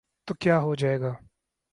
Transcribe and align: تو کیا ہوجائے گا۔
تو 0.27 0.33
کیا 0.33 0.59
ہوجائے 0.59 0.99
گا۔ 0.99 1.13